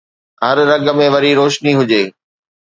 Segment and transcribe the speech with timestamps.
[0.43, 2.03] هر رڳ ۾ وري روشني هجي